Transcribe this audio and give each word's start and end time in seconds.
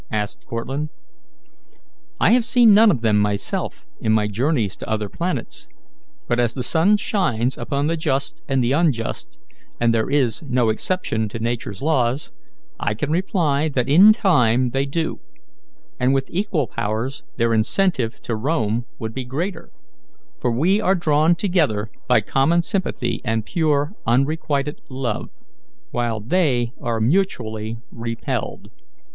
asked 0.09 0.47
Cortlandt. 0.47 0.89
"I 2.19 2.31
have 2.31 2.43
seen 2.43 2.73
none 2.73 2.89
of 2.89 3.01
them 3.03 3.19
myself 3.19 3.85
in 3.99 4.11
my 4.11 4.27
journeys 4.27 4.75
to 4.77 4.89
other 4.89 5.07
planets; 5.09 5.67
but 6.27 6.39
as 6.39 6.55
the 6.55 6.63
sun 6.63 6.97
shines 6.97 7.55
upon 7.55 7.85
the 7.85 7.95
just 7.95 8.41
and 8.47 8.63
the 8.63 8.71
unjust, 8.71 9.37
and 9.79 9.93
there 9.93 10.09
is 10.09 10.41
no 10.41 10.69
exception 10.69 11.29
to 11.29 11.37
Nature's 11.37 11.83
laws, 11.83 12.31
I 12.79 12.95
can 12.95 13.11
reply 13.11 13.69
that 13.69 13.87
in 13.87 14.11
time 14.11 14.71
they 14.71 14.87
do, 14.87 15.19
and 15.99 16.15
with 16.15 16.31
equal 16.31 16.65
powers 16.65 17.21
their 17.37 17.53
incentive 17.53 18.19
to 18.23 18.35
roam 18.35 18.85
would 18.97 19.13
be 19.13 19.23
greater; 19.23 19.69
for 20.39 20.51
we 20.51 20.81
are 20.81 20.95
drawn 20.95 21.35
together 21.35 21.91
by 22.07 22.21
common 22.21 22.63
sympathy 22.63 23.21
and 23.23 23.45
pure, 23.45 23.93
requited 24.07 24.81
love, 24.89 25.29
while 25.91 26.19
they 26.19 26.71
are 26.81 26.99
mutually 26.99 27.77
repelled. 27.91 28.71